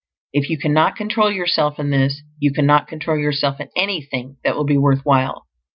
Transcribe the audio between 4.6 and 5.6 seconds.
be worth while.